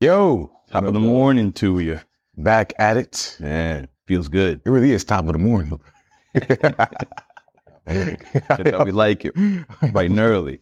[0.00, 1.98] Yo, Top of the morning to you.
[2.36, 3.36] back at it.
[3.40, 4.60] Man, feels good.
[4.64, 5.80] It really is top of the morning.
[7.88, 9.34] We like it.
[9.92, 10.60] Bright and early.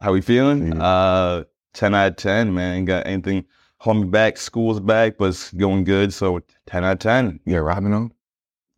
[0.00, 0.72] How we feeling?
[0.76, 0.82] Yeah.
[0.84, 2.76] Uh 10 out of 10, man.
[2.76, 3.46] Ain't got anything
[3.78, 4.36] holding me back.
[4.36, 6.12] School's back, but it's going good.
[6.12, 7.40] So 10 out of 10.
[7.46, 8.12] yeah, Robin on.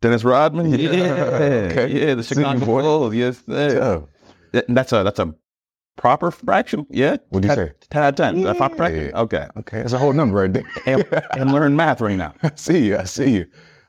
[0.01, 0.67] Dennis Rodman?
[0.79, 0.89] Yeah.
[1.71, 2.07] Okay.
[2.07, 2.65] Yeah, the Chicago.
[2.65, 3.13] Bulls.
[3.13, 3.43] Yes.
[3.47, 3.99] Yeah.
[4.69, 5.35] That's a that's a
[5.95, 6.85] proper fraction.
[6.89, 7.17] Yeah.
[7.29, 7.71] What do you say?
[7.89, 8.41] 10 out of 10.
[8.43, 9.05] That's proper fraction.
[9.05, 9.19] Yeah.
[9.21, 9.47] Okay.
[9.57, 10.63] Okay, that's a whole number right there.
[10.85, 11.05] And,
[11.37, 12.33] and learn math right now.
[12.43, 12.97] I see you.
[12.97, 13.45] I see you.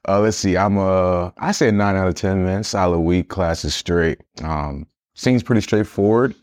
[0.06, 0.56] Uh, let's see.
[0.56, 2.62] I'm uh, I say nine out of ten, man.
[2.62, 4.20] Solid week, classes straight.
[4.42, 6.34] Um, seems pretty straightforward.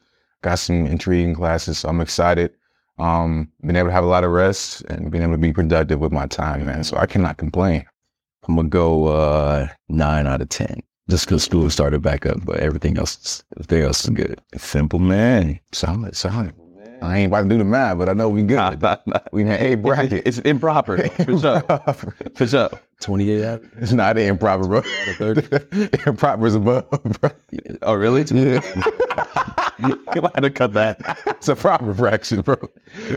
[0.41, 2.51] Got some intriguing classes, so I'm excited.
[2.97, 5.99] Um, been able to have a lot of rest and being able to be productive
[5.99, 6.83] with my time, man.
[6.83, 7.85] So I cannot complain.
[8.47, 12.57] I'm gonna go uh, nine out of ten, just because school started back up, but
[12.61, 14.39] everything else, is- everything else is good.
[14.57, 15.59] Simple man.
[15.73, 16.53] Solid, solid.
[17.01, 18.81] I ain't about to do the math, but I know we Nah, good.
[18.81, 19.19] nah, nah.
[19.33, 20.21] We in A bracket.
[20.25, 20.97] It's improper.
[21.09, 21.61] For sure.
[22.35, 22.69] For sure.
[23.01, 23.61] Twenty-eight out.
[23.77, 24.83] It's not improper, bro.
[26.05, 26.87] improper is above,
[27.19, 27.29] bro.
[27.81, 28.21] Oh, really?
[28.23, 28.61] Yeah.
[29.79, 31.01] You had to cut that.
[31.25, 32.55] it's a proper fraction, bro.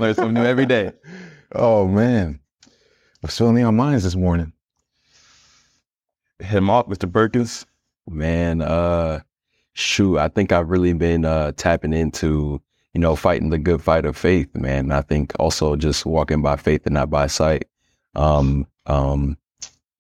[0.01, 0.93] Learn something new every day.
[1.55, 2.41] Oh man.
[3.21, 4.53] What's filling in our minds this morning?
[6.39, 7.11] Hit him off, Mr.
[7.13, 7.67] Perkins.
[8.09, 9.21] Man, uh,
[9.73, 12.61] shoot, I think I've really been uh, tapping into,
[12.93, 14.93] you know, fighting the good fight of faith, man.
[14.93, 17.67] I think also just walking by faith and not by sight.
[18.15, 19.37] Um, um,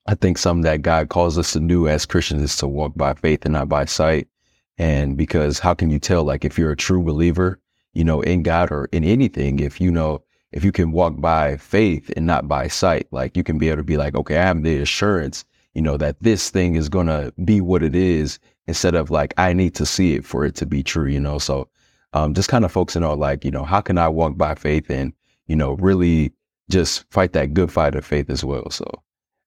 [0.06, 3.14] I think something that God calls us to do as Christians is to walk by
[3.14, 4.28] faith and not by sight.
[4.76, 7.58] And because how can you tell, like, if you're a true believer,
[7.94, 11.56] you know, in God or in anything, if you know, if you can walk by
[11.56, 14.42] faith and not by sight, like you can be able to be like, okay, I
[14.42, 15.44] have the assurance,
[15.74, 19.34] you know, that this thing is going to be what it is instead of like,
[19.36, 21.38] I need to see it for it to be true, you know?
[21.38, 21.68] So,
[22.12, 24.88] um, just kind of focusing on like, you know, how can I walk by faith
[24.88, 25.12] and,
[25.46, 26.32] you know, really
[26.70, 28.70] just fight that good fight of faith as well.
[28.70, 28.84] So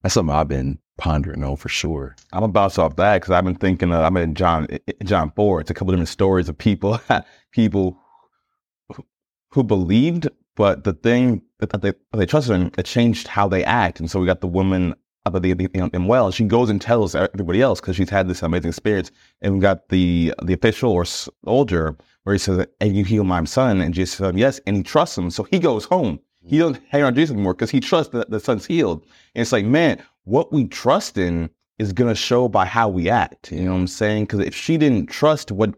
[0.03, 2.16] that's something I've been pondering on for sure.
[2.34, 3.91] I'm gonna bounce off that because I've been thinking.
[3.91, 5.62] Of, I'm in John eh, eh, John four.
[5.62, 7.00] It's a couple different stories of people
[7.52, 8.00] people
[8.94, 9.06] who,
[9.52, 14.00] who believed, but the thing that they they trusted in it changed how they act.
[14.00, 14.96] And so we got the woman
[15.36, 16.32] at the, the know, um, in well.
[16.32, 19.12] She goes and tells everybody else because she's had this amazing experience.
[19.42, 23.44] And we got the the official or soldier where he says, "And you heal my
[23.46, 25.30] son," and Jesus said, "Yes," and he trusts him.
[25.30, 26.20] So he goes home.
[26.42, 26.60] He mm-hmm.
[26.60, 29.04] doesn't hang on Jesus anymore because he trusts that the son's healed.
[29.36, 33.09] And it's like, man, what we trust in is going to show by how we
[33.09, 33.52] act.
[33.52, 34.26] You know what I'm saying?
[34.26, 35.76] Because if she didn't trust what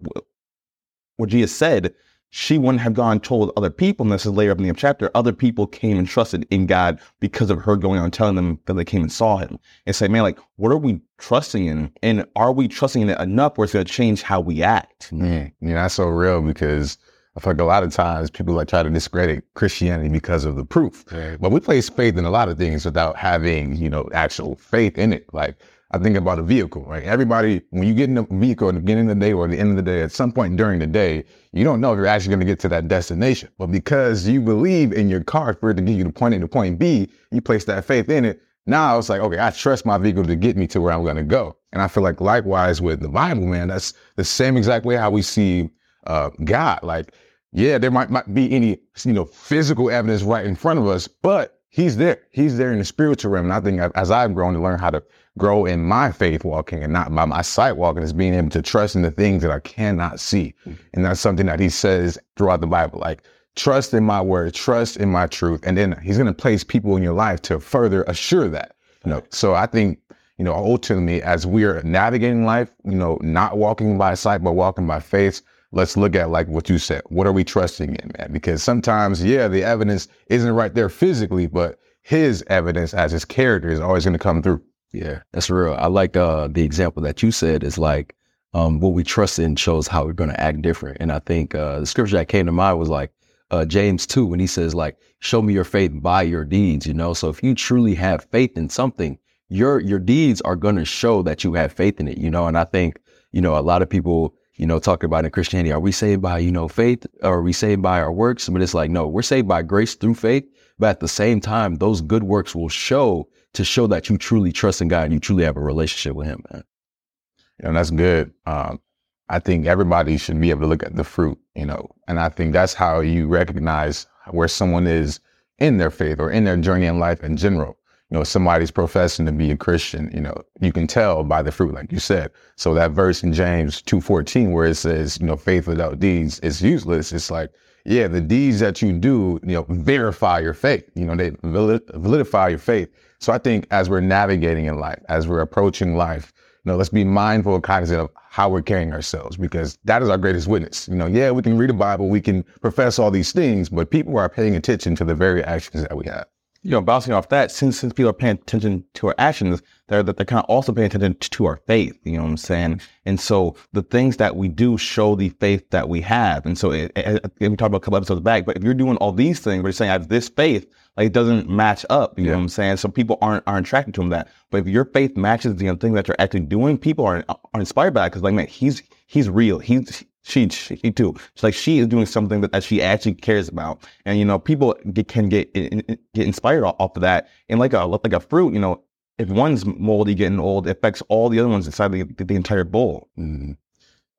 [1.18, 1.94] what Jesus said,
[2.32, 4.04] she wouldn't have gone and told other people.
[4.04, 5.10] And this is later up in the chapter.
[5.16, 8.60] Other people came and trusted in God because of her going on and telling them
[8.66, 9.58] that they came and saw Him.
[9.86, 11.92] And say, man, like, what are we trusting in?
[12.04, 15.12] And are we trusting in it enough where it's going to change how we act?
[15.12, 16.98] Man, you know, that's so real because
[17.36, 20.56] I feel like a lot of times people like try to discredit Christianity because of
[20.56, 21.06] the proof.
[21.40, 24.98] But we place faith in a lot of things without having, you know, actual faith
[24.98, 25.26] in it.
[25.34, 25.56] Like
[25.92, 27.04] I think about a vehicle, right?
[27.04, 29.58] Everybody, when you get in a vehicle at the beginning of the day or the
[29.58, 32.06] end of the day, at some point during the day, you don't know if you're
[32.06, 33.50] actually going to get to that destination.
[33.58, 36.40] But because you believe in your car for it to get you to point A
[36.40, 38.40] to point B, you place that faith in it.
[38.68, 41.16] Now it's like, okay, I trust my vehicle to get me to where I'm going
[41.16, 41.58] to go.
[41.74, 45.10] And I feel like likewise with the Bible, man, that's the same exact way how
[45.10, 45.72] we see
[46.06, 46.82] uh, God.
[46.84, 47.14] Like,
[47.52, 51.08] yeah, there might not be any, you know, physical evidence right in front of us,
[51.08, 52.22] but he's there.
[52.32, 53.46] He's there in the spiritual realm.
[53.46, 55.04] And I think as I've grown to learn how to
[55.38, 58.62] grow in my faith walking and not by my sight walking is being able to
[58.62, 60.54] trust in the things that I cannot see.
[60.66, 60.82] Mm-hmm.
[60.94, 63.24] And that's something that he says throughout the Bible, like
[63.56, 65.62] trust in my word, trust in my truth.
[65.64, 68.76] And then he's going to place people in your life to further assure that,
[69.06, 70.00] you know, so I think,
[70.38, 74.88] you know, ultimately as we're navigating life, you know, not walking by sight, but walking
[74.88, 75.42] by faith,
[75.72, 77.02] let's look at like what you said.
[77.08, 78.32] What are we trusting in, man?
[78.32, 83.70] Because sometimes, yeah, the evidence isn't right there physically, but his evidence as his character
[83.70, 84.64] is always going to come through.
[84.92, 85.76] Yeah, that's real.
[85.76, 88.16] I like uh, the example that you said is like
[88.54, 90.98] um, what we trust in shows how we're going to act different.
[91.00, 93.12] And I think uh, the scripture that came to mind was like
[93.52, 96.94] uh, James 2 when he says like, show me your faith by your deeds, you
[96.94, 97.14] know?
[97.14, 99.20] So if you truly have faith in something,
[99.50, 102.48] your, your deeds are going to show that you have faith in it, you know?
[102.48, 103.00] And I think,
[103.32, 106.22] you know, a lot of people, you know, talk about in Christianity, are we saved
[106.22, 108.50] by, you know, faith or are we saved by our works?
[108.50, 110.46] But it's like, no, we're saved by grace through faith.
[110.78, 114.52] But at the same time, those good works will show to show that you truly
[114.52, 117.74] trust in God and you truly have a relationship with him, man.
[117.74, 118.34] That's good.
[118.46, 118.82] Um,
[119.30, 122.28] I think everybody should be able to look at the fruit, you know, and I
[122.28, 125.22] think that's how you recognize where someone is
[125.60, 127.78] in their faith or in their journey in life in general.
[128.10, 131.52] You know, somebody's professing to be a Christian, you know, you can tell by the
[131.52, 132.32] fruit, like you said.
[132.56, 136.60] So that verse in James 2.14 where it says, you know, faith without deeds is
[136.60, 137.12] useless.
[137.12, 137.52] It's like,
[137.86, 140.90] yeah, the deeds that you do, you know, verify your faith.
[140.96, 142.90] You know, they validify your faith.
[143.20, 146.34] So I think as we're navigating in life, as we're approaching life,
[146.66, 150.10] you know, let's be mindful and cognizant of how we're carrying ourselves because that is
[150.10, 150.88] our greatest witness.
[150.88, 153.92] You know, yeah, we can read the Bible, we can profess all these things, but
[153.92, 156.26] people are paying attention to the very actions that we have
[156.62, 160.04] you know, bouncing off that, since since people are paying attention to our actions, they're
[160.04, 161.98] that they're kind of also paying attention to our faith.
[162.04, 162.82] You know what I'm saying?
[163.06, 166.46] And so the things that we do show the faith that we have.
[166.46, 168.98] And so it, it, we talked about a couple episodes back, but if you're doing
[168.98, 170.68] all these things, but you're saying I have this faith,
[170.98, 172.20] like it doesn't match up.
[172.20, 172.32] You yeah.
[172.32, 172.78] know what I'm saying?
[172.78, 174.28] So people aren't aren't attracted to him that.
[174.52, 177.94] But if your faith matches the thing that you're actually doing, people are are inspired
[177.94, 179.60] by it because like man, he's he's real.
[179.60, 181.16] He's she, she too.
[181.36, 184.38] She's like she is doing something that, that she actually cares about, and you know
[184.38, 187.30] people get, can get get inspired off of that.
[187.48, 188.84] And like a like a fruit, you know,
[189.18, 192.64] if one's moldy, getting old, it affects all the other ones inside the, the entire
[192.64, 193.10] bowl.
[193.18, 193.58] Mm.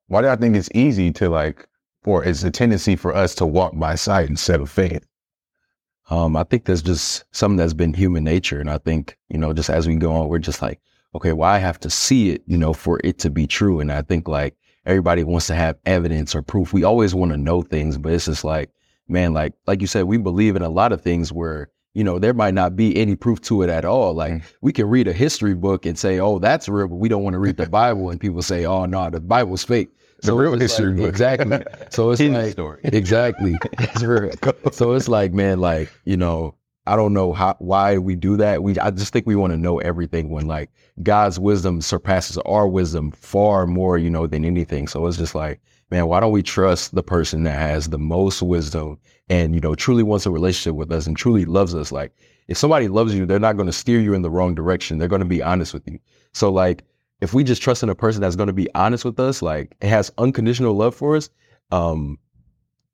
[0.09, 1.67] Why do I think it's easy to like,
[2.05, 5.07] or it's a tendency for us to walk by sight instead of faith?
[6.11, 9.53] Um, I think there's just something that's been human nature, and I think you know,
[9.53, 10.81] just as we go on, we're just like,
[11.15, 13.81] okay, well, I have to see it, you know, for it to be true.
[13.81, 14.57] And I think like
[14.87, 16.73] everybody wants to have evidence or proof.
[16.73, 18.71] We always want to know things, but it's just like,
[19.09, 22.19] man, like like you said, we believe in a lot of things where you know
[22.19, 24.15] there might not be any proof to it at all.
[24.15, 24.43] Like mm.
[24.61, 27.35] we can read a history book and say, oh, that's real, but we don't want
[27.35, 29.91] to read the Bible, and people say, oh no, the Bible's fake.
[30.23, 31.09] So the real history like, book.
[31.09, 31.63] Exactly.
[31.91, 32.81] So it's like story.
[32.85, 33.57] exactly.
[33.79, 34.31] It's real.
[34.73, 36.55] So it's like, man, like you know,
[36.91, 38.65] I don't know how why we do that.
[38.65, 40.71] We I just think we want to know everything when like
[41.05, 44.89] God's wisdom surpasses our wisdom far more, you know, than anything.
[44.89, 45.61] So it's just like,
[45.93, 48.99] man, why don't we trust the person that has the most wisdom
[49.29, 51.93] and you know truly wants a relationship with us and truly loves us?
[51.93, 52.13] Like
[52.49, 54.99] if somebody loves you, they're not going to steer you in the wrong direction.
[54.99, 56.01] They're going to be honest with you.
[56.33, 56.83] So like
[57.21, 59.77] if we just trust in a person that's going to be honest with us, like
[59.81, 61.31] it has unconditional love for us,
[61.71, 62.19] um,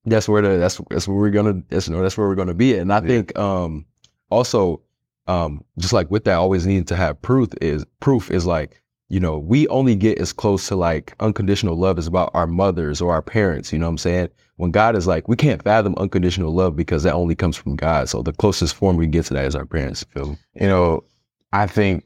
[0.06, 2.75] that's where the that's that's where we're gonna that's, that's where we're gonna be.
[2.75, 2.81] at.
[2.81, 3.06] And I yeah.
[3.08, 3.85] think um
[4.31, 4.81] also
[5.26, 9.20] um just like with that always needing to have proof is proof is like you
[9.20, 13.12] know we only get as close to like unconditional love as about our mothers or
[13.12, 16.53] our parents you know what i'm saying when god is like we can't fathom unconditional
[16.53, 19.44] love because that only comes from god so the closest form we get to that
[19.44, 21.03] is our parents feel you know
[21.53, 22.05] i think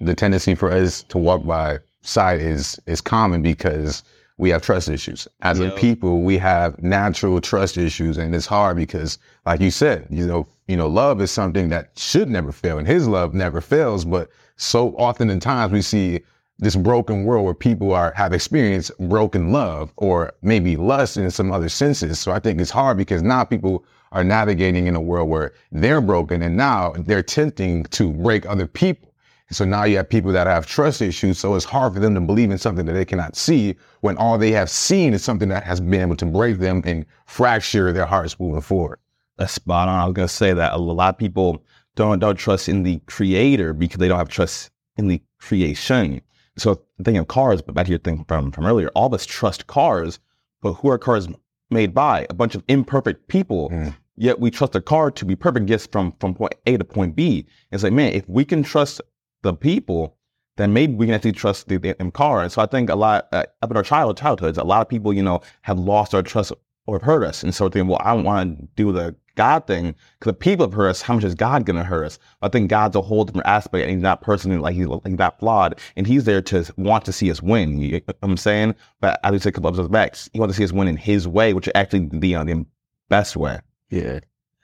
[0.00, 4.02] the tendency for us to walk by sight is is common because
[4.36, 5.28] we have trust issues.
[5.42, 5.72] As yep.
[5.72, 10.26] a people, we have natural trust issues, and it's hard because, like you said, you
[10.26, 14.04] know, you know, love is something that should never fail, and His love never fails.
[14.04, 16.20] But so often in times we see
[16.58, 21.52] this broken world where people are have experienced broken love or maybe lust in some
[21.52, 22.18] other senses.
[22.18, 26.00] So I think it's hard because now people are navigating in a world where they're
[26.00, 29.13] broken, and now they're tempting to break other people.
[29.50, 31.38] So now you have people that have trust issues.
[31.38, 34.38] So it's hard for them to believe in something that they cannot see when all
[34.38, 38.06] they have seen is something that has been able to break them and fracture their
[38.06, 38.98] hearts moving forward.
[39.36, 40.00] That's spot on.
[40.00, 41.62] I was going to say that a lot of people
[41.94, 46.22] don't, don't trust in the creator because they don't have trust in the creation.
[46.56, 49.26] So thinking of cars, but back to your thing from, from earlier, all of us
[49.26, 50.20] trust cars,
[50.62, 51.28] but who are cars
[51.70, 52.26] made by?
[52.30, 53.70] A bunch of imperfect people.
[53.70, 53.94] Mm.
[54.16, 57.16] Yet we trust a car to be perfect, gets from, from point A to point
[57.16, 57.46] B.
[57.72, 59.00] It's like, man, if we can trust
[59.44, 60.16] the people,
[60.56, 62.42] then maybe we can actually trust the, the car.
[62.42, 64.88] And so I think a lot uh, up in our child childhoods, a lot of
[64.88, 66.52] people, you know, have lost our trust
[66.86, 67.42] or have hurt us.
[67.42, 70.66] And so thinking, well, I don't want to do the God thing because the people
[70.66, 71.02] have hurt us.
[71.02, 72.18] How much is God going to hurt us?
[72.42, 75.40] I think God's a whole different aspect, and He's not personally like He's like that
[75.40, 77.78] flawed, and He's there to want to see us win.
[77.78, 80.56] You know what I'm saying, but we said a couple episodes back, He wants to
[80.58, 82.64] see us win in His way, which is actually the, uh, the
[83.08, 83.58] best way.
[83.90, 84.20] Yeah,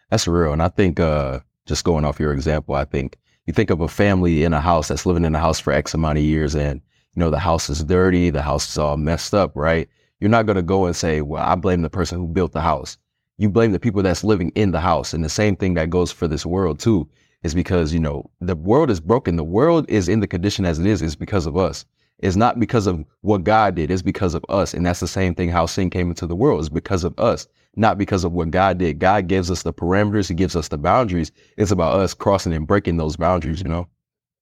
[0.08, 0.52] that's real.
[0.52, 3.16] And I think uh, just going off your example, I think
[3.50, 5.92] you think of a family in a house that's living in a house for X
[5.92, 6.80] amount of years and,
[7.16, 9.88] you know, the house is dirty, the house is all messed up, right?
[10.21, 12.61] You're not going to go and say, well, I blame the person who built the
[12.61, 12.97] house.
[13.38, 15.12] You blame the people that's living in the house.
[15.12, 17.09] And the same thing that goes for this world too,
[17.42, 19.35] is because, you know, the world is broken.
[19.35, 21.85] The world is in the condition as it is, is because of us.
[22.21, 23.90] It's not because of what God did.
[23.90, 24.75] It's because of us.
[24.75, 27.49] And that's the same thing how sin came into the world is because of us
[27.76, 28.98] not because of what God did.
[28.98, 31.32] God gives us the parameters, He gives us the boundaries.
[31.56, 33.88] It's about us crossing and breaking those boundaries, you know?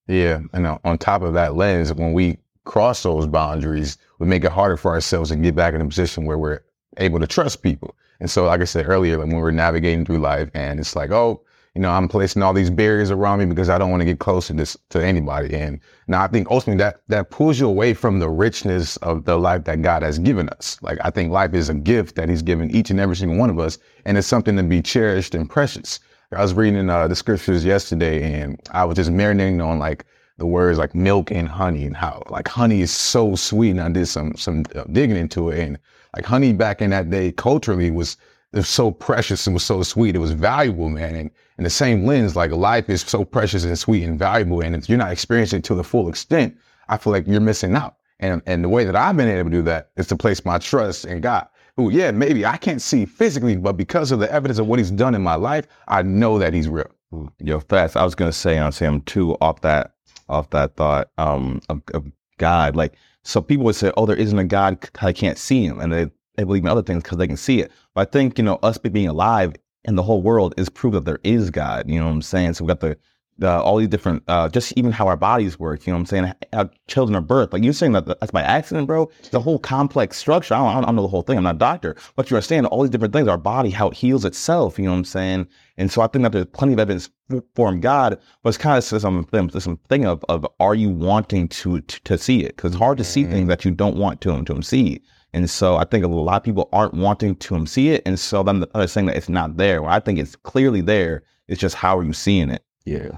[0.07, 0.41] Yeah.
[0.53, 4.77] And on top of that lens, when we cross those boundaries, we make it harder
[4.77, 6.61] for ourselves to get back in a position where we're
[6.97, 7.95] able to trust people.
[8.21, 11.43] And so, like I said earlier, when we're navigating through life and it's like, oh,
[11.75, 14.19] you know, I'm placing all these barriers around me because I don't want to get
[14.19, 15.55] close to this to anybody.
[15.55, 19.39] And now I think ultimately that that pulls you away from the richness of the
[19.39, 20.79] life that God has given us.
[20.83, 23.51] Like I think life is a gift that He's given each and every single one
[23.51, 26.01] of us, and it's something to be cherished and precious.
[26.33, 30.05] I was reading uh, the scriptures yesterday, and I was just marinating on like
[30.37, 33.71] the words like milk and honey, and how like honey is so sweet.
[33.71, 35.79] And I did some some uh, digging into it, and
[36.15, 38.17] like honey back in that day culturally was
[38.53, 40.17] it was so precious and was so sweet.
[40.17, 41.15] It was valuable, man.
[41.15, 44.63] And in the same lens, like life is so precious and sweet and valuable.
[44.63, 46.57] And if you're not experiencing it to the full extent,
[46.89, 47.97] I feel like you're missing out.
[48.21, 50.59] And, and the way that I've been able to do that is to place my
[50.59, 51.47] trust in God.
[51.77, 54.91] Who, yeah, maybe I can't see physically, but because of the evidence of what he's
[54.91, 56.91] done in my life, I know that he's real.
[57.39, 57.97] Yo, fast.
[57.97, 59.93] I was gonna say on Sam too, off that
[60.29, 62.75] off that thought um of, of God.
[62.75, 65.93] Like so people would say, Oh, there isn't a God I can't see him and
[65.93, 67.73] they, they believe in other things because they can see it.
[67.95, 69.55] But I think, you know, us being alive
[69.85, 71.91] in the whole world is proof that there is God.
[71.91, 72.55] You know what I'm saying?
[72.55, 72.97] So we got the
[73.41, 75.87] uh, all these different, uh, just even how our bodies work.
[75.87, 76.33] You know what I'm saying?
[76.53, 77.53] How children are birthed.
[77.53, 79.11] Like you're saying that that's by accident, bro.
[79.31, 80.55] The whole complex structure.
[80.55, 81.37] I don't, I don't know the whole thing.
[81.37, 83.29] I'm not a doctor, but you understand all these different things.
[83.29, 84.77] Our body, how it heals itself.
[84.79, 85.47] You know what I'm saying?
[85.77, 87.11] And so I think that there's plenty of evidence
[87.55, 91.81] for God, but it's kind of some some thing of of are you wanting to
[91.81, 92.57] to, to see it?
[92.57, 93.33] Because it's hard to see mm-hmm.
[93.33, 95.01] things that you don't want to to see.
[95.33, 98.03] And so I think a lot of people aren't wanting to see it.
[98.07, 99.83] And so then they're saying that it's not there.
[99.83, 101.23] Well, I think it's clearly there.
[101.49, 102.65] It's just how are you seeing it?
[102.85, 103.11] Yeah.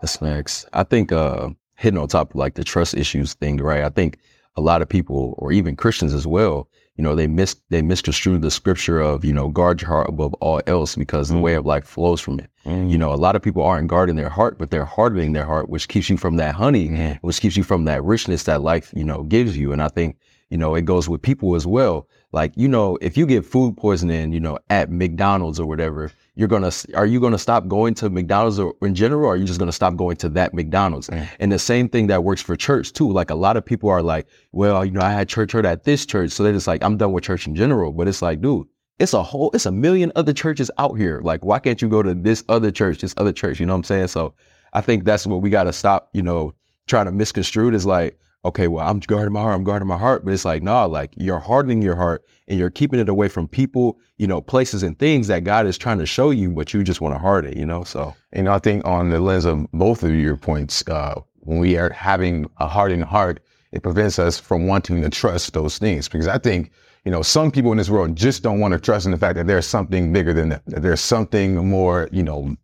[0.00, 0.66] That's next.
[0.72, 3.84] I think uh, hitting on top of like the trust issues thing, right?
[3.84, 4.18] I think
[4.56, 8.38] a lot of people, or even Christians as well, you know, they mis they misconstrue
[8.38, 11.34] the scripture of you know guard your heart above all else because mm.
[11.34, 12.50] the way of life flows from it.
[12.64, 12.90] Mm.
[12.90, 15.68] You know, a lot of people aren't guarding their heart, but they're hardening their heart,
[15.68, 17.18] which keeps you from that honey, mm.
[17.20, 19.72] which keeps you from that richness that life you know gives you.
[19.72, 20.16] And I think
[20.50, 22.08] you know it goes with people as well.
[22.32, 26.48] Like you know, if you get food poisoning, you know, at McDonald's or whatever, you're
[26.48, 29.58] gonna are you gonna stop going to McDonald's or in general, or are you just
[29.58, 31.08] gonna stop going to that McDonald's?
[31.08, 31.28] Mm.
[31.40, 33.10] And the same thing that works for church too.
[33.10, 35.84] Like a lot of people are like, well, you know, I had church hurt at
[35.84, 37.92] this church, so they're just like, I'm done with church in general.
[37.92, 38.66] But it's like, dude,
[38.98, 41.20] it's a whole, it's a million other churches out here.
[41.22, 43.58] Like, why can't you go to this other church, this other church?
[43.58, 44.08] You know what I'm saying?
[44.08, 44.34] So
[44.72, 46.10] I think that's what we gotta stop.
[46.12, 46.54] You know,
[46.86, 49.98] trying to misconstrue it is like, okay, well, I'm guarding my heart, I'm guarding my
[49.98, 50.24] heart.
[50.24, 53.48] But it's like, nah, like you're hardening your heart and you're keeping it away from
[53.48, 56.82] people, you know, places and things that God is trying to show you, but you
[56.82, 57.84] just want to harden it, you know?
[57.84, 61.76] So, know, I think on the lens of both of your points, uh, when we
[61.76, 63.40] are having a hardened heart,
[63.72, 66.08] it prevents us from wanting to trust those things.
[66.08, 66.72] Because I think,
[67.04, 69.36] you know, some people in this world just don't want to trust in the fact
[69.36, 72.56] that there's something bigger than them, that there's something more, you know,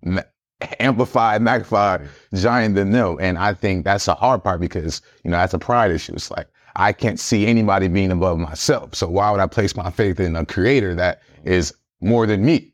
[0.81, 3.16] amplified, magnified, giant than them.
[3.21, 6.14] And I think that's the hard part because, you know, that's a pride issue.
[6.14, 8.95] It's like, I can't see anybody being above myself.
[8.95, 11.49] So why would I place my faith in a creator that mm-hmm.
[11.49, 12.73] is more than me?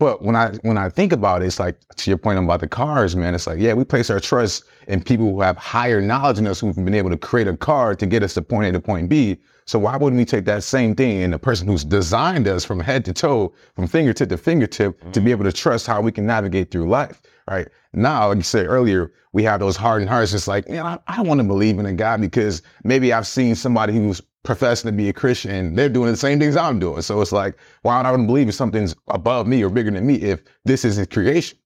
[0.00, 2.66] But when I when I think about it, it's like to your point about the
[2.66, 3.34] cars, man.
[3.34, 6.58] It's like, yeah, we place our trust in people who have higher knowledge than us,
[6.58, 9.10] who've been able to create a car to get us to point A to point
[9.10, 9.36] B.
[9.66, 12.80] So why wouldn't we take that same thing in the person who's designed us from
[12.80, 15.10] head to toe, from fingertip to fingertip, mm-hmm.
[15.10, 17.20] to be able to trust how we can navigate through life?
[17.50, 17.68] right?
[17.92, 20.32] Now, like you said earlier, we have those hardened hearts.
[20.32, 23.26] It's like, man, I, I don't want to believe in a God because maybe I've
[23.26, 27.02] seen somebody who's professing to be a Christian they're doing the same things I'm doing.
[27.02, 30.16] So it's like, why would I believe if something's above me or bigger than me
[30.16, 31.58] if this is his creation?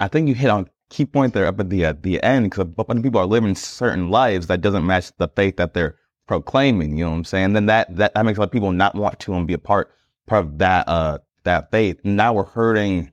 [0.00, 2.66] I think you hit on key point there up at the uh, the end because
[2.86, 5.96] when people are living certain lives that doesn't match the faith that they're
[6.26, 7.52] proclaiming, you know what I'm saying?
[7.54, 9.58] Then that that, that makes a lot of people not want to and be a
[9.58, 9.90] part
[10.26, 11.98] part of that uh that faith.
[12.04, 13.12] Now we're hurting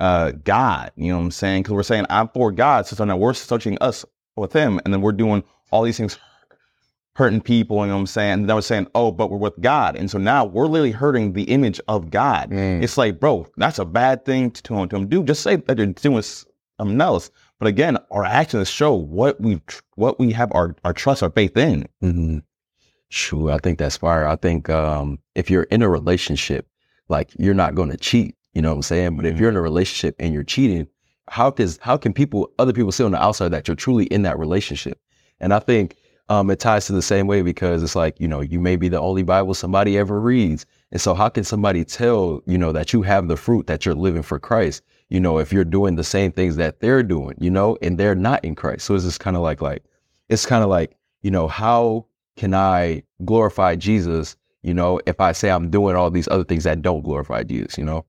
[0.00, 0.92] uh, God.
[0.96, 1.62] You know what I'm saying?
[1.62, 4.04] Because we're saying I'm for God, so now we're searching us
[4.36, 6.18] with Him, and then we're doing all these things,
[7.16, 7.78] hurting people.
[7.80, 8.32] You know what I'm saying?
[8.32, 11.32] And then we're saying, oh, but we're with God, and so now we're literally hurting
[11.32, 12.50] the image of God.
[12.50, 12.82] Mm.
[12.82, 15.22] It's like, bro, that's a bad thing to to, to do.
[15.22, 17.30] Just say that you're doing something else.
[17.58, 19.60] But again, our actions show what we
[19.96, 21.88] what we have our our trust, our faith in.
[22.02, 22.38] Mm-hmm.
[23.08, 24.26] Sure, I think that's fire.
[24.26, 26.66] I think um, if you're in a relationship,
[27.08, 29.16] like you're not going to cheat you know what I'm saying?
[29.16, 29.40] But if mm-hmm.
[29.40, 30.86] you're in a relationship and you're cheating,
[31.28, 34.22] how does how can people other people see on the outside that you're truly in
[34.22, 34.98] that relationship?
[35.40, 35.96] And I think
[36.28, 38.88] um, it ties to the same way because it's like you know you may be
[38.88, 42.92] the only Bible somebody ever reads, and so how can somebody tell you know that
[42.92, 44.82] you have the fruit that you're living for Christ?
[45.10, 48.14] You know if you're doing the same things that they're doing, you know, and they're
[48.14, 48.86] not in Christ.
[48.86, 49.84] So it's just kind of like like
[50.28, 54.36] it's kind of like you know how can I glorify Jesus?
[54.62, 57.76] You know if I say I'm doing all these other things that don't glorify Jesus,
[57.76, 58.06] you know.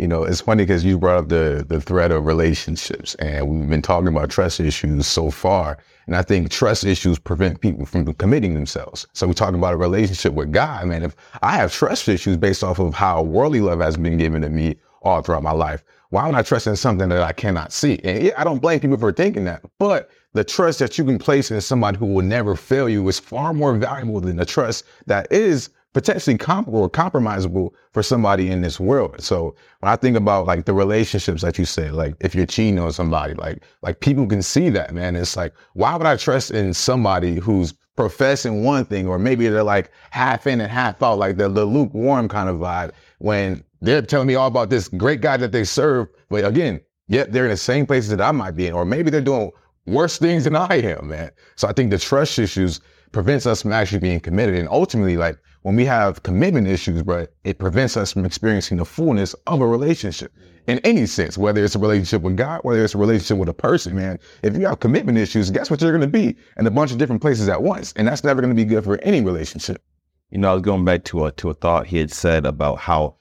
[0.00, 3.68] You know, it's funny because you brought up the the threat of relationships, and we've
[3.68, 5.76] been talking about trust issues so far.
[6.06, 9.06] And I think trust issues prevent people from committing themselves.
[9.12, 11.02] So we're talking about a relationship with God, man.
[11.02, 14.48] If I have trust issues based off of how worldly love has been given to
[14.48, 17.98] me all throughout my life, why would I trust in something that I cannot see?
[18.02, 21.50] And I don't blame people for thinking that, but the trust that you can place
[21.50, 25.30] in somebody who will never fail you is far more valuable than the trust that
[25.30, 29.20] is potentially comparable or compromisable for somebody in this world.
[29.20, 32.78] So when I think about like the relationships that you say, like if you're cheating
[32.78, 35.16] on somebody, like like people can see that, man.
[35.16, 39.62] It's like, why would I trust in somebody who's professing one thing, or maybe they're
[39.62, 44.00] like half in and half out, like the, the lukewarm kind of vibe when they're
[44.00, 46.08] telling me all about this great guy that they serve.
[46.30, 49.10] But again, yet they're in the same places that I might be in, or maybe
[49.10, 49.50] they're doing
[49.86, 51.30] worse things than I am, man.
[51.56, 52.80] So I think the trust issues
[53.12, 54.54] prevents us from actually being committed.
[54.54, 58.84] And ultimately, like when we have commitment issues, bro, it prevents us from experiencing the
[58.84, 60.32] fullness of a relationship
[60.66, 63.54] in any sense, whether it's a relationship with God, whether it's a relationship with a
[63.54, 64.18] person, man.
[64.42, 66.98] If you have commitment issues, guess what you're going to be in a bunch of
[66.98, 67.92] different places at once.
[67.96, 69.82] And that's never going to be good for any relationship.
[70.30, 72.78] You know, I was going back to a, to a thought he had said about
[72.78, 73.16] how,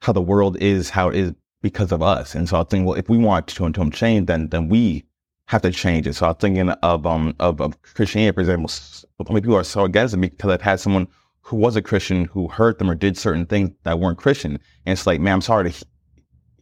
[0.00, 2.34] how the world is how it is because of us.
[2.34, 5.04] And so I think, well, if we want to, to change, then, then we
[5.46, 6.14] have to change it.
[6.14, 9.84] So I'm thinking of, um, of, of Christianity, for example, so many people are so
[9.84, 11.08] against it because I've had someone
[11.50, 14.52] who was a Christian who hurt them or did certain things that weren't Christian.
[14.86, 15.86] And it's like, man, I'm sorry to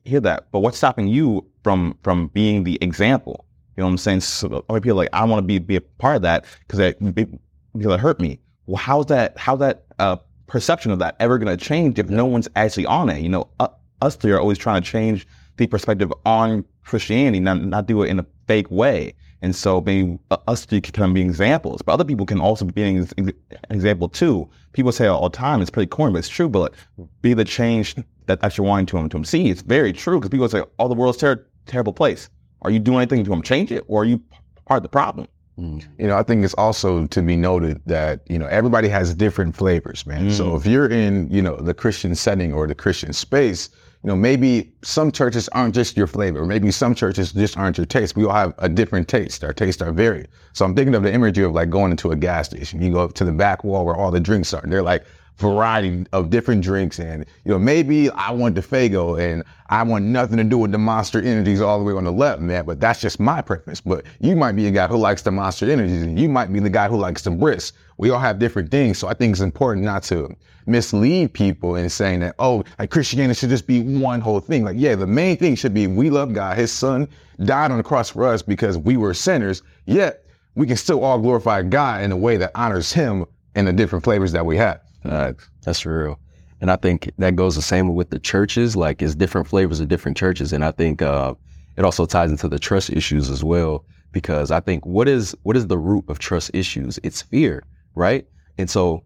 [0.07, 3.45] hear that, but what's stopping you from from being the example?
[3.77, 4.21] You know what I'm saying?
[4.21, 6.99] So many people like, I want to be be a part of that because it
[7.05, 8.41] because it hurt me.
[8.65, 9.37] Well, how's that?
[9.37, 10.17] How that uh,
[10.47, 13.21] perception of that ever going to change if no one's actually on it?
[13.21, 13.69] You know, uh,
[14.01, 15.27] us three are always trying to change
[15.59, 19.13] the perspective on Christianity, not not do it in a fake way.
[19.41, 20.19] And so maybe
[20.49, 23.33] us three can be examples, but other people can also be an
[23.71, 24.49] example too.
[24.73, 26.75] People say all the time, it's pretty corny, but it's true, but
[27.23, 27.95] be the change
[28.27, 29.49] that, that you're wanting to them to them see.
[29.49, 32.29] It's very true because people say, oh, the world's a ter- terrible place.
[32.63, 34.21] Are you doing anything to them change it or are you
[34.67, 35.29] part of the problem?
[35.59, 35.87] Mm.
[35.99, 39.57] You know, I think it's also to be noted that, you know, everybody has different
[39.57, 40.29] flavors, man.
[40.29, 40.33] Mm.
[40.33, 43.71] So if you're in, you know, the Christian setting or the Christian space,
[44.05, 46.47] you know, maybe some churches aren't just your flavor.
[46.47, 48.15] Maybe some churches just aren't your taste.
[48.15, 49.43] We all have a different taste.
[49.43, 50.29] Our tastes are varied.
[50.53, 52.81] So I'm thinking of the imagery of like going into a gas station.
[52.81, 54.63] You go up to the back wall where all the drinks are.
[54.63, 55.05] And they're like
[55.39, 56.99] variety of different drinks.
[56.99, 60.73] And, you know, maybe I want the Faygo and I want nothing to do with
[60.73, 62.65] the Monster Energies all the way on the left, man.
[62.65, 63.81] But that's just my preference.
[63.81, 66.61] But you might be a guy who likes the Monster Energies and you might be
[66.61, 67.75] the guy who likes the Brisk.
[67.97, 68.99] We all have different things.
[68.99, 70.35] So I think it's important not to
[70.67, 74.65] mislead people in saying that, oh, like Christianity should just be one whole thing.
[74.65, 76.59] Like, yeah, the main thing should be we love God.
[76.59, 77.09] His son
[77.45, 79.63] died on the cross for us because we were sinners.
[79.87, 80.25] Yet
[80.57, 83.25] we can still all glorify God in a way that honors him
[83.55, 84.81] in the different flavors that we have.
[85.05, 85.33] Uh,
[85.63, 86.19] that's real.
[86.61, 88.77] And I think that goes the same with the churches.
[88.77, 90.53] Like it's different flavors of different churches.
[90.53, 91.35] And I think uh,
[91.77, 93.85] it also ties into the trust issues as well.
[94.11, 96.99] Because I think what is what is the root of trust issues?
[97.03, 97.63] It's fear,
[97.95, 98.27] right?
[98.57, 99.05] And so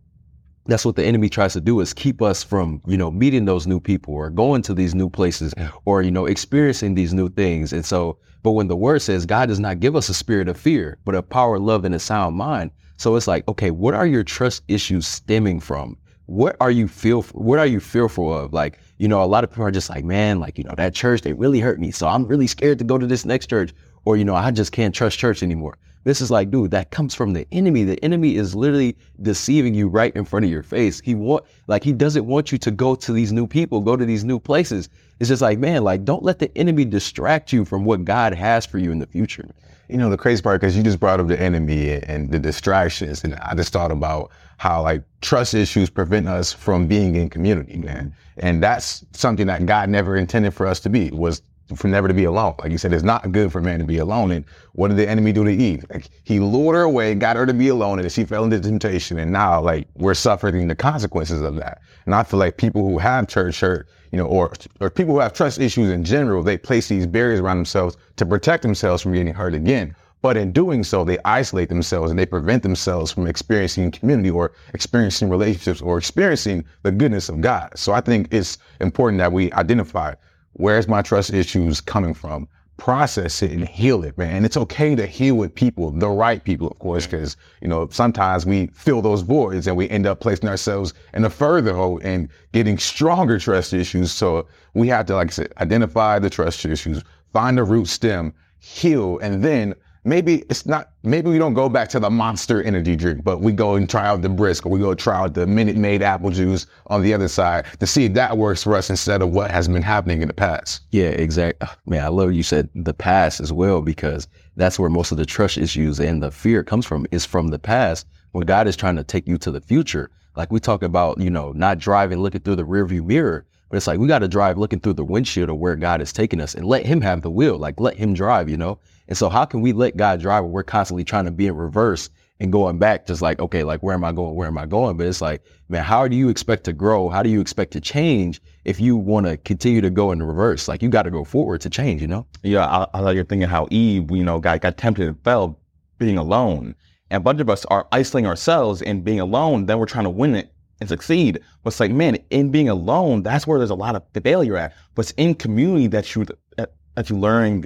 [0.66, 3.66] that's what the enemy tries to do is keep us from, you know, meeting those
[3.66, 5.52] new people or going to these new places
[5.84, 7.72] or, you know, experiencing these new things.
[7.72, 10.56] And so, but when the word says God does not give us a spirit of
[10.56, 12.70] fear, but a power, love, and a sound mind.
[13.02, 15.96] So it's like, okay, what are your trust issues stemming from?
[16.26, 17.22] What are you feel?
[17.32, 18.52] What are you fearful of?
[18.52, 20.94] Like, you know, a lot of people are just like, man, like, you know, that
[20.94, 21.90] church, they really hurt me.
[21.90, 23.72] So I'm really scared to go to this next church.
[24.04, 25.78] Or, you know, I just can't trust church anymore.
[26.04, 27.82] This is like, dude, that comes from the enemy.
[27.82, 31.00] The enemy is literally deceiving you right in front of your face.
[31.00, 34.04] He want, like, he doesn't want you to go to these new people, go to
[34.04, 34.88] these new places.
[35.18, 38.64] It's just like, man, like, don't let the enemy distract you from what God has
[38.64, 39.48] for you in the future.
[39.88, 43.24] You know, the crazy part, because you just brought up the enemy and the distractions.
[43.24, 47.76] And I just thought about how, like, trust issues prevent us from being in community,
[47.76, 48.14] man.
[48.36, 51.42] And that's something that God never intended for us to be, was
[51.76, 52.54] for never to be alone.
[52.58, 54.30] Like you said, it's not good for man to be alone.
[54.30, 55.84] And what did the enemy do to Eve?
[55.90, 59.18] Like he lured her away, got her to be alone, and she fell into temptation.
[59.18, 61.80] And now, like we're suffering the consequences of that.
[62.06, 65.20] And I feel like people who have church hurt, you know, or or people who
[65.20, 69.12] have trust issues in general, they place these barriers around themselves to protect themselves from
[69.12, 69.94] getting hurt again.
[70.22, 74.52] But in doing so, they isolate themselves and they prevent themselves from experiencing community or
[74.72, 77.72] experiencing relationships or experiencing the goodness of God.
[77.74, 80.14] So I think it's important that we identify
[80.62, 82.46] Where's my trust issues coming from?
[82.76, 84.36] Process it and heal it, man.
[84.36, 87.88] And it's okay to heal with people, the right people, of course, because, you know,
[87.90, 91.98] sometimes we fill those voids and we end up placing ourselves in a further hole
[92.04, 94.12] and getting stronger trust issues.
[94.12, 98.32] So we have to, like I said, identify the trust issues, find the root stem,
[98.60, 102.96] heal, and then maybe it's not, maybe we don't go back to the monster energy
[102.96, 105.46] drink, but we go and try out the brisk or we go try out the
[105.46, 108.90] Minute Maid apple juice on the other side to see if that works for us
[108.90, 110.82] instead of what has been happening in the past.
[110.90, 111.68] Yeah, exactly.
[111.68, 115.18] Oh, man, I love you said the past as well, because that's where most of
[115.18, 118.76] the trust issues and the fear comes from is from the past when God is
[118.76, 120.10] trying to take you to the future.
[120.36, 123.44] Like we talk about, you know, not driving, looking through the rearview mirror.
[123.72, 126.12] But it's like we got to drive looking through the windshield of where God is
[126.12, 127.56] taking us and let Him have the wheel.
[127.56, 128.78] Like let Him drive, you know.
[129.08, 131.56] And so how can we let God drive when we're constantly trying to be in
[131.56, 134.34] reverse and going back, just like, okay, like where am I going?
[134.34, 134.98] Where am I going?
[134.98, 137.08] But it's like, man, how do you expect to grow?
[137.08, 140.68] How do you expect to change if you want to continue to go in reverse?
[140.68, 142.26] Like you got to go forward to change, you know?
[142.42, 145.58] Yeah, I, I you're thinking how Eve, you know, got got tempted and fell
[145.96, 146.74] being alone.
[147.08, 149.64] and a bunch of us are isolating ourselves and being alone.
[149.64, 150.51] Then we're trying to win it
[150.82, 151.40] and succeed.
[151.62, 154.74] But it's like, man, in being alone, that's where there's a lot of failure at.
[154.94, 157.64] But it's in community that you that you learn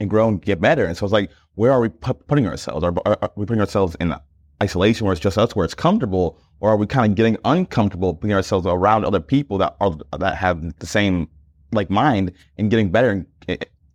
[0.00, 0.84] and grow and get better.
[0.84, 2.84] And so it's like, where are we putting ourselves?
[2.84, 4.14] Are, are, are, we putting ourselves in
[4.62, 8.14] isolation where it's just us, where it's comfortable, or are we kind of getting uncomfortable
[8.14, 11.28] putting ourselves around other people that are that have the same
[11.72, 13.26] like mind and getting better and,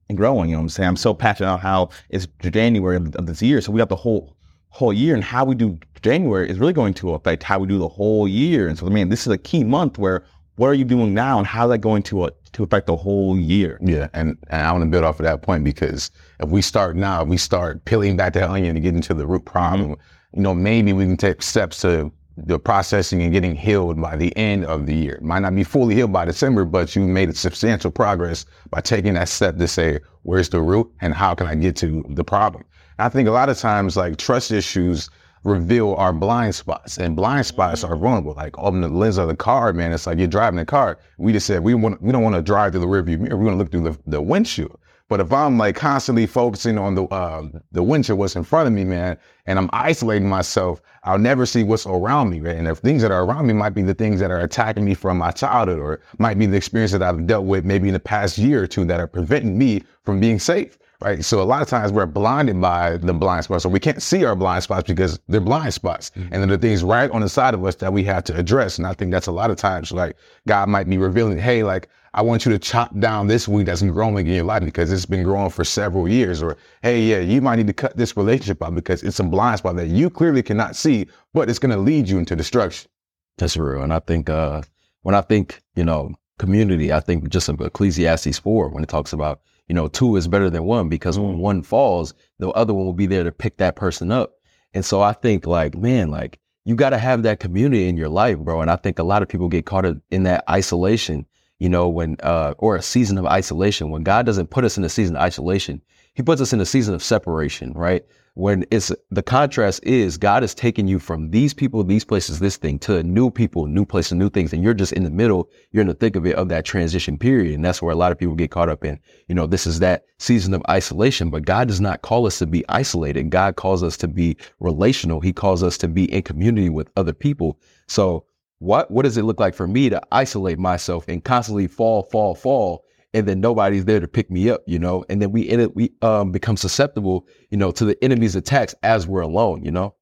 [0.10, 0.50] and growing?
[0.50, 0.90] You know what I'm saying?
[0.90, 3.96] I'm so passionate about how it's January of, of this year, so we got the
[3.96, 4.36] whole
[4.74, 7.78] whole year, and how we do January is really going to affect how we do
[7.78, 8.68] the whole year.
[8.68, 10.24] And so, I mean, this is a key month where
[10.56, 12.96] what are you doing now, and how is that going to uh, to affect the
[12.96, 13.80] whole year?
[13.82, 16.96] Yeah, and, and I want to build off of that point because if we start
[16.96, 20.38] now, if we start peeling back the onion and getting to the root problem, mm-hmm.
[20.38, 24.36] you know, maybe we can take steps to the processing and getting healed by the
[24.38, 25.16] end of the year.
[25.16, 28.82] It might not be fully healed by December, but you made a substantial progress by
[28.82, 32.24] taking that step to say, where's the root and how can I get to the
[32.24, 32.64] problem?
[33.00, 35.10] I think a lot of times, like trust issues
[35.44, 38.04] reveal our blind spots, and blind spots are mm-hmm.
[38.04, 38.34] vulnerable.
[38.34, 41.00] Like on the lens of the car, man, it's like you're driving a car.
[41.18, 43.38] We just said we want we don't want to drive through the rearview mirror.
[43.38, 44.80] We want to look through the, the windshield.
[45.14, 48.74] But if I'm like constantly focusing on the uh, the windshield, what's in front of
[48.74, 52.58] me, man, and I'm isolating myself, I'll never see what's around me, right?
[52.58, 54.96] And the things that are around me might be the things that are attacking me
[54.96, 58.00] from my childhood, or might be the experience that I've dealt with maybe in the
[58.00, 61.24] past year or two that are preventing me from being safe right?
[61.24, 64.24] So a lot of times we're blinded by the blind spots, so we can't see
[64.26, 66.34] our blind spots because they're blind spots, mm-hmm.
[66.34, 68.78] and then the things right on the side of us that we have to address.
[68.78, 70.16] And I think that's a lot of times like
[70.48, 73.82] God might be revealing, hey, like I want you to chop down this weed that's
[73.82, 77.20] been growing in your life because it's been growing for several years, or hey, yeah,
[77.20, 80.10] you might need to cut this relationship out because it's a blind spot that you
[80.10, 82.90] clearly cannot see, but it's going to lead you into destruction.
[83.38, 84.62] That's real, and I think uh,
[85.02, 89.14] when I think you know community, I think just of Ecclesiastes four when it talks
[89.14, 91.40] about you know, two is better than one because when mm.
[91.40, 94.34] one falls, the other one will be there to pick that person up.
[94.74, 98.10] And so I think like, man, like you got to have that community in your
[98.10, 98.62] life, bro.
[98.62, 101.26] And I think a lot of people get caught in that isolation,
[101.60, 103.90] you know, when, uh, or a season of isolation.
[103.90, 105.82] When God doesn't put us in a season of isolation,
[106.14, 108.06] he puts us in a season of separation, right?
[108.36, 112.58] When it's the contrast is God is taking you from these people, these places, this
[112.58, 114.54] thing to new people, new places, new things.
[114.54, 115.50] And you're just in the middle.
[115.72, 117.54] You're in the thick of it of that transition period.
[117.54, 119.80] And that's where a lot of people get caught up in, you know, this is
[119.80, 123.30] that season of isolation, but God does not call us to be isolated.
[123.30, 125.20] God calls us to be relational.
[125.20, 127.60] He calls us to be in community with other people.
[127.88, 128.26] So
[128.58, 132.34] what, what does it look like for me to isolate myself and constantly fall, fall,
[132.34, 132.84] fall?
[133.14, 135.76] And then nobody's there to pick me up, you know, and then we end it,
[135.76, 139.96] we um, become susceptible, you know, to the enemy's attacks as we're alone, you know.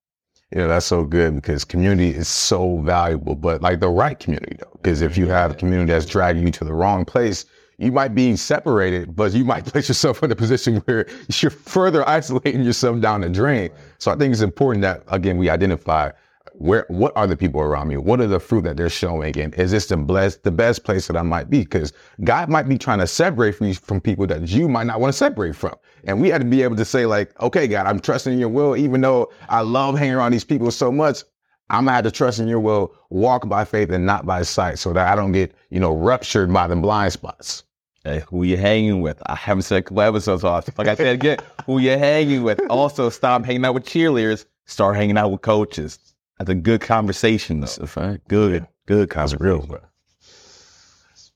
[0.53, 4.77] Yeah, that's so good because community is so valuable, but like the right community though,
[4.81, 7.45] because if you have a community that's dragging you to the wrong place,
[7.77, 11.07] you might be separated, but you might place yourself in a position where
[11.39, 13.69] you're further isolating yourself down the drain.
[13.97, 16.11] So I think it's important that again we identify
[16.53, 17.97] where what are the people around me?
[17.97, 19.37] What are the fruit that they're showing?
[19.39, 21.59] And is this the blessed the best place that I might be?
[21.59, 25.13] Because God might be trying to separate you from people that you might not want
[25.13, 25.75] to separate from.
[26.05, 28.49] And we had to be able to say, like, okay, God, I'm trusting in your
[28.49, 31.23] will, even though I love hanging around these people so much.
[31.69, 34.77] I'm gonna have to trust in your will, walk by faith and not by sight,
[34.77, 37.63] so that I don't get, you know, ruptured by the blind spots.
[38.03, 39.21] Hey, who you hanging with?
[39.27, 40.67] I haven't said a couple episodes off.
[40.77, 42.59] Like I said again, who you hanging with?
[42.69, 44.45] Also, stop hanging out with cheerleaders.
[44.65, 45.99] Start hanging out with coaches.
[46.41, 47.59] That's a good conversations.
[47.59, 48.27] Oh, That's a fact.
[48.27, 49.45] Good, good conversation.
[49.45, 49.79] Real, bro.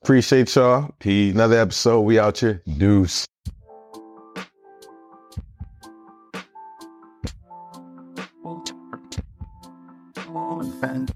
[0.01, 0.89] Appreciate y'all.
[0.97, 1.31] Peace.
[1.31, 2.01] Another episode.
[2.01, 2.63] We out here.
[2.65, 3.27] Deuce.
[10.27, 11.15] Oh,